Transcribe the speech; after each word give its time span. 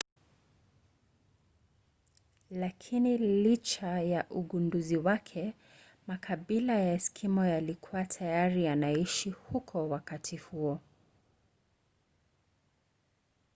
lakina 2.51 3.09
licha 3.17 4.01
ya 4.01 4.29
ugunduzi 4.29 4.97
wake 4.97 5.53
makabila 6.07 6.73
ya 6.73 6.93
eskimo 6.93 7.45
yalikuwa 7.45 8.05
tayari 8.05 8.63
yanaishi 8.65 9.29
huko 9.29 9.89
wakati 9.89 10.37
huo 10.37 10.81